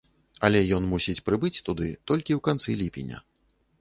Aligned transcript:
Але 0.47 0.61
ён 0.77 0.87
мусіць 0.93 1.21
прыбыць 1.29 1.61
туды 1.67 1.91
толькі 2.13 2.31
ў 2.39 2.43
канцы 2.49 2.77
ліпеня. 2.81 3.17